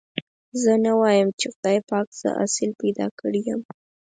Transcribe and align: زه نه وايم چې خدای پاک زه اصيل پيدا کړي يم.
زه 0.61 0.73
نه 0.85 0.91
وايم 0.99 1.29
چې 1.39 1.45
خدای 1.53 1.79
پاک 1.89 2.07
زه 2.21 2.29
اصيل 2.43 2.71
پيدا 2.81 3.07
کړي 3.19 3.41
يم. 3.49 3.61